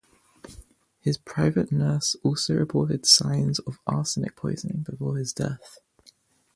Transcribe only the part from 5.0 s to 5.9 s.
his death.